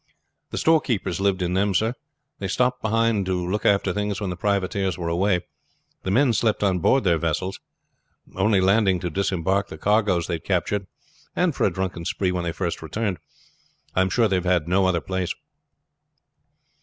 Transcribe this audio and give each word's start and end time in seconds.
"The 0.49 0.57
storekeepers 0.57 1.19
lived 1.21 1.43
in 1.43 1.53
them, 1.53 1.75
sir. 1.75 1.93
They 2.39 2.47
stopped 2.47 2.81
behind 2.81 3.27
to 3.27 3.47
look 3.47 3.67
after 3.67 3.93
things 3.93 4.19
when 4.19 4.31
the 4.31 4.35
privateers 4.35 4.97
were 4.97 5.09
away. 5.09 5.41
The 6.01 6.09
men 6.09 6.33
slept 6.33 6.63
on 6.63 6.79
board 6.79 7.03
their 7.03 7.19
vessels, 7.19 7.59
only 8.35 8.59
landing 8.61 8.99
to 9.01 9.11
disembark 9.11 9.67
the 9.67 9.77
cargoes 9.77 10.25
they 10.25 10.33
had 10.33 10.43
captured, 10.43 10.87
and 11.35 11.53
for 11.53 11.65
a 11.65 11.71
drunken 11.71 12.05
spree 12.05 12.31
when 12.31 12.45
they 12.45 12.51
first 12.51 12.81
returned. 12.81 13.19
I 13.93 14.01
am 14.01 14.09
sure 14.09 14.27
they 14.27 14.41
have 14.41 14.67
no 14.67 14.87
other 14.87 15.01
place." 15.01 15.35